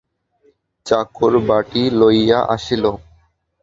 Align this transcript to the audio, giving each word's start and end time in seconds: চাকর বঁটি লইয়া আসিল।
চাকর 0.85 1.33
বঁটি 1.47 1.83
লইয়া 1.99 2.39
আসিল। 2.55 2.83